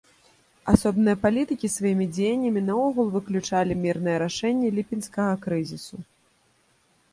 Асобныя 0.71 1.17
палітыкі 1.25 1.69
сваімі 1.73 2.07
дзеяннямі 2.15 2.63
наогул 2.71 3.13
выключалі 3.17 3.79
мірнае 3.83 4.17
рашэнне 4.25 4.75
ліпеньскага 4.81 5.33
крызісу. 5.47 5.97